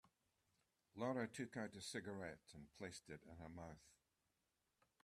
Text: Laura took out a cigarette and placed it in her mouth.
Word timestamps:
Laura 0.95 1.27
took 1.27 1.55
out 1.57 1.75
a 1.75 1.79
cigarette 1.79 2.41
and 2.55 2.65
placed 2.79 3.07
it 3.11 3.21
in 3.29 3.35
her 3.35 3.49
mouth. 3.49 3.77